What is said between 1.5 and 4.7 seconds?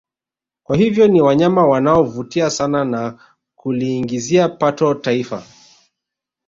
wanao vutia sana na kuliingizia